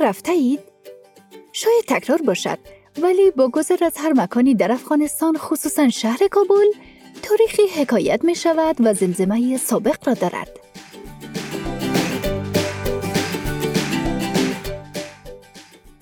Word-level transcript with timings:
رفته 0.00 0.32
اید؟ 0.32 0.60
شاید 1.52 1.84
تکرار 1.88 2.22
باشد 2.22 2.58
ولی 3.02 3.30
با 3.30 3.48
گذر 3.48 3.84
از 3.84 3.96
هر 3.96 4.12
مکانی 4.12 4.54
در 4.54 4.72
افغانستان 4.72 5.36
خصوصا 5.36 5.88
شهر 5.88 6.28
کابل 6.30 6.66
تاریخی 7.22 7.62
حکایت 7.76 8.24
می 8.24 8.34
شود 8.34 8.76
و 8.80 8.94
زمزمه 8.94 9.56
سابق 9.56 10.08
را 10.08 10.14
دارد. 10.14 10.48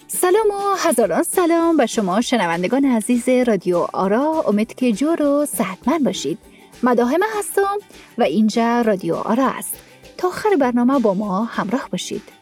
سلام 0.09 0.51
و 0.51 0.77
هزاران 0.79 1.23
سلام 1.23 1.77
به 1.77 1.87
شما 1.87 2.21
شنوندگان 2.21 2.85
عزیز 2.85 3.29
رادیو 3.29 3.87
آرا 3.93 4.45
امید 4.47 4.75
که 4.75 4.93
جور 4.93 5.23
و 5.23 5.47
صحتمند 5.47 6.05
باشید 6.05 6.39
مداهم 6.83 7.21
هستم 7.39 7.79
و 8.19 8.23
اینجا 8.23 8.81
رادیو 8.81 9.15
آرا 9.15 9.47
است 9.47 9.79
تا 10.17 10.29
آخر 10.29 10.57
برنامه 10.57 10.99
با 10.99 11.15
ما 11.15 11.45
همراه 11.45 11.89
باشید 11.91 12.40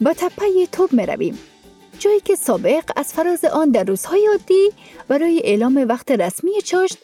با 0.00 0.12
تپه 0.12 0.66
توب 0.72 0.92
می 0.92 1.06
رویم 1.06 1.38
جایی 1.98 2.20
که 2.20 2.34
سابق 2.34 2.84
از 2.96 3.12
فراز 3.12 3.44
آن 3.44 3.70
در 3.70 3.84
روزهای 3.84 4.26
عادی 4.26 4.70
برای 5.08 5.40
اعلام 5.44 5.84
وقت 5.88 6.10
رسمی 6.10 6.50
چاشت 6.64 6.98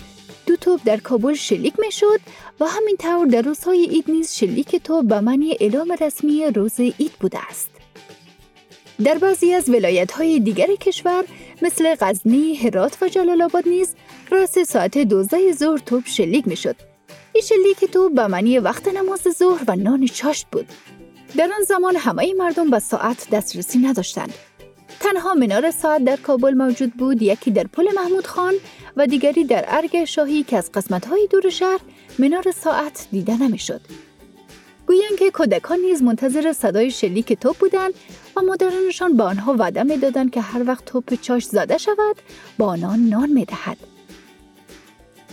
دو 0.46 0.56
توپ 0.56 0.80
در 0.84 0.96
کابل 0.96 1.34
شلیک 1.34 1.74
می 1.78 1.92
شد 1.92 2.20
و 2.60 2.64
همینطور 2.64 3.26
در 3.26 3.42
روزهای 3.42 3.88
اید 3.90 4.10
نیز 4.10 4.32
شلیک 4.32 4.76
توپ 4.76 5.04
به 5.04 5.20
معنی 5.20 5.56
اعلام 5.60 5.96
رسمی 6.00 6.44
روز 6.44 6.80
اید 6.80 7.12
بوده 7.20 7.38
است. 7.48 7.70
در 9.04 9.14
بعضی 9.14 9.52
از 9.52 9.68
ولایت 9.68 10.12
های 10.12 10.40
دیگر 10.40 10.74
کشور 10.74 11.24
مثل 11.62 11.94
غزنی، 12.00 12.54
هرات 12.54 13.02
و 13.02 13.08
جلال 13.08 13.42
آباد 13.42 13.68
نیز 13.68 13.94
راست 14.30 14.64
ساعت 14.64 14.98
دوزده 14.98 15.52
ظهر 15.52 15.78
توپ 15.78 16.06
شلیک 16.06 16.48
می 16.48 16.56
شد. 16.56 16.76
این 17.32 17.44
شلیک 17.44 17.90
توپ 17.90 18.14
به 18.14 18.26
معنی 18.26 18.58
وقت 18.58 18.88
نماز 18.88 19.20
ظهر 19.38 19.64
و 19.68 19.76
نان 19.76 20.06
چاشت 20.06 20.46
بود. 20.52 20.66
در 21.36 21.50
آن 21.58 21.62
زمان 21.68 21.96
همه 21.96 22.34
مردم 22.34 22.70
به 22.70 22.78
ساعت 22.78 23.30
دسترسی 23.30 23.78
نداشتند. 23.78 24.34
تنها 25.00 25.34
منار 25.34 25.70
ساعت 25.70 26.04
در 26.04 26.16
کابل 26.16 26.54
موجود 26.54 26.94
بود 26.94 27.22
یکی 27.22 27.50
در 27.50 27.64
پل 27.64 27.88
محمود 27.96 28.26
خان 28.26 28.54
و 28.96 29.06
دیگری 29.06 29.44
در 29.44 29.64
ارگ 29.68 30.04
شاهی 30.04 30.42
که 30.42 30.56
از 30.56 30.70
های 31.10 31.28
دور 31.30 31.50
شهر 31.50 31.80
منار 32.18 32.50
ساعت 32.50 33.08
دیده 33.12 33.42
نمی‌شد. 33.42 33.80
گویند 34.86 35.18
که 35.18 35.30
کودکان 35.30 35.78
نیز 35.80 36.02
منتظر 36.02 36.52
صدای 36.52 36.90
شلیک 36.90 37.32
توپ 37.32 37.56
بودند 37.58 37.94
و 38.36 38.40
مادرانشان 38.42 39.16
به 39.16 39.22
آنها 39.22 39.54
وعده 39.58 39.82
می‌دادند 39.82 40.30
که 40.30 40.40
هر 40.40 40.62
وقت 40.66 40.84
توپ 40.84 41.14
چاش 41.14 41.44
زده 41.44 41.78
شود 41.78 42.16
با 42.58 42.66
آنان 42.66 43.00
نان 43.00 43.30
می‌دهد 43.30 43.76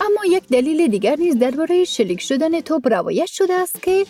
اما 0.00 0.36
یک 0.36 0.48
دلیل 0.48 0.86
دیگر 0.88 1.16
نیز 1.16 1.38
درباره 1.38 1.84
شلیک 1.84 2.20
شدن 2.20 2.60
توپ 2.60 2.88
روایت 2.88 3.26
شده 3.26 3.54
است 3.54 3.82
که 3.82 4.06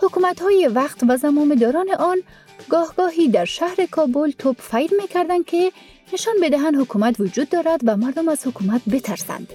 حکومت 0.00 0.42
های 0.42 0.66
وقت 0.66 1.02
و 1.02 1.54
داران 1.60 1.90
آن 1.90 2.22
گاه 2.68 2.94
گاهی 2.96 3.28
در 3.28 3.44
شهر 3.44 3.86
کابل 3.90 4.30
توپ 4.30 4.60
فیر 4.60 4.90
می‌کردند 5.00 5.44
که 5.44 5.72
نشان 6.12 6.34
بدهند 6.42 6.76
حکومت 6.76 7.20
وجود 7.20 7.48
دارد 7.48 7.80
و 7.84 7.96
مردم 7.96 8.28
از 8.28 8.46
حکومت 8.46 8.82
بترسند. 8.92 9.52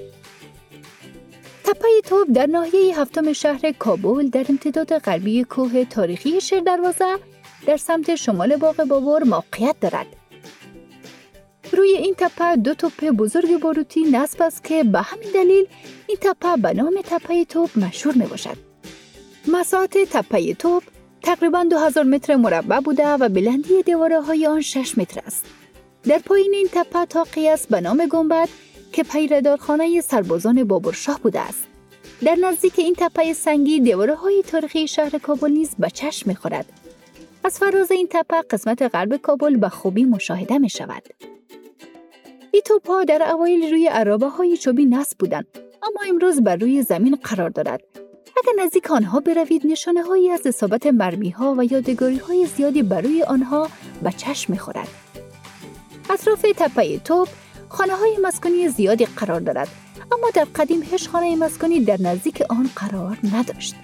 تپه 1.63 2.01
توپ 2.03 2.27
در 2.33 2.45
ناحیه 2.45 2.99
هفتم 2.99 3.33
شهر 3.33 3.71
کابل 3.71 4.27
در 4.27 4.45
امتداد 4.49 4.97
غربی 4.97 5.43
کوه 5.43 5.85
تاریخی 5.85 6.41
شیر 6.41 6.59
دروازه 6.59 7.17
در 7.67 7.77
سمت 7.77 8.15
شمال 8.15 8.55
باغ 8.55 8.83
بابر 8.83 9.23
موقعیت 9.23 9.75
دارد. 9.81 10.07
روی 11.71 11.89
این 11.91 12.15
تپه 12.17 12.55
دو 12.55 12.73
توپ 12.73 13.05
بزرگ 13.05 13.59
باروتی 13.59 14.03
نصب 14.03 14.41
است 14.41 14.63
که 14.63 14.83
به 14.83 15.01
همین 15.01 15.29
دلیل 15.33 15.65
این 16.07 16.17
تپه 16.21 16.57
به 16.57 16.73
نام 16.73 16.93
تپه 17.03 17.45
توپ 17.45 17.69
مشهور 17.77 18.15
می 18.15 18.25
باشد. 18.25 18.70
مساحت 19.47 19.97
تپه 19.97 20.53
توپ 20.53 20.83
تقریبا 21.21 21.63
2000 21.63 22.03
متر 22.03 22.35
مربع 22.35 22.79
بوده 22.79 23.07
و 23.07 23.29
بلندی 23.29 23.83
دیواره 23.83 24.21
های 24.21 24.47
آن 24.47 24.61
6 24.61 24.97
متر 24.97 25.21
است. 25.25 25.45
در 26.03 26.17
پایین 26.17 26.53
این 26.53 26.67
تپه 26.71 27.05
تاقی 27.05 27.49
است 27.49 27.69
به 27.69 27.81
نام 27.81 28.05
گنبد 28.05 28.49
که 28.91 29.03
پیردارخانه 29.03 30.01
سربازان 30.01 30.63
بابرشاه 30.63 31.19
بوده 31.19 31.39
است. 31.39 31.67
در 32.25 32.35
نزدیک 32.35 32.79
این 32.79 32.95
تپه 32.97 33.33
سنگی 33.33 33.79
دیواره 33.79 34.15
های 34.15 34.43
تاریخی 34.47 34.87
شهر 34.87 35.17
کابل 35.17 35.51
نیز 35.51 35.75
به 35.79 35.89
چشم 35.89 36.29
می 36.29 36.35
خورد. 36.35 36.65
از 37.43 37.59
فراز 37.59 37.91
این 37.91 38.07
تپه 38.09 38.41
قسمت 38.41 38.81
غرب 38.81 39.17
کابل 39.17 39.55
به 39.57 39.69
خوبی 39.69 40.03
مشاهده 40.03 40.57
می 40.57 40.69
شود. 40.69 41.03
این 42.51 42.61
توپا 42.65 43.03
در 43.03 43.31
اوایل 43.31 43.71
روی 43.71 43.87
عرابه 43.87 44.27
های 44.27 44.57
چوبی 44.57 44.85
نصب 44.85 45.17
بودند 45.17 45.47
اما 45.83 46.01
امروز 46.09 46.41
بر 46.41 46.55
روی 46.55 46.81
زمین 46.81 47.15
قرار 47.15 47.49
دارد 47.49 47.81
اگر 48.41 48.63
نزدیک 48.63 48.91
آنها 48.91 49.19
بروید 49.19 49.67
نشانه 49.67 50.03
هایی 50.03 50.29
از 50.29 50.47
اصابت 50.47 50.87
مرمی 50.87 51.29
ها 51.29 51.55
و 51.57 51.63
یادگاری 51.63 52.17
های 52.17 52.45
زیادی 52.45 52.81
روی 52.81 53.23
آنها 53.23 53.69
به 54.03 54.11
چشم 54.11 54.53
می‌خورد. 54.53 54.87
اطراف 56.09 56.45
تپه 56.57 56.99
توپ 56.99 57.27
خانه 57.69 57.95
های 57.95 58.17
مسکونی 58.21 58.69
زیادی 58.69 59.05
قرار 59.05 59.39
دارد 59.39 59.67
اما 60.11 60.29
در 60.33 60.47
قدیم 60.55 60.81
هیچ 60.81 61.09
خانه 61.09 61.35
مسکونی 61.35 61.79
در 61.79 62.01
نزدیک 62.01 62.43
آن 62.49 62.69
قرار 62.75 63.17
نداشت. 63.33 63.75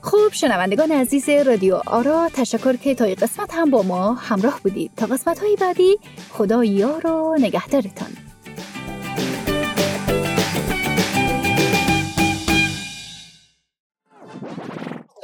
خوب 0.00 0.32
شنوندگان 0.32 0.92
عزیز 0.92 1.28
رادیو 1.28 1.80
آرا 1.86 2.28
تشکر 2.34 2.76
که 2.76 2.94
تا 2.94 3.04
قسمت 3.04 3.54
هم 3.54 3.70
با 3.70 3.82
ما 3.82 4.12
همراه 4.12 4.60
بودید 4.62 4.90
تا 4.96 5.06
قسمت 5.06 5.38
های 5.38 5.56
بعدی 5.56 5.98
خدا 6.30 6.64
یار 6.64 7.06
و 7.06 7.36
نگهدارتان 7.40 8.23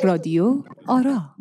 رادیو 0.04 0.62
آرا. 0.86 1.34